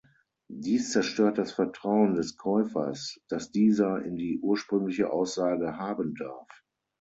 [0.49, 6.49] Dies zerstört das Vertrauen des Käufers, dass dieser in die ursprüngliche Aussage haben darf.